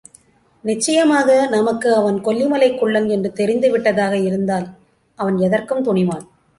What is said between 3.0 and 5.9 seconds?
என்று தெரிந்துவிட்டதாக இருந்தால் அவன் எதற்கும்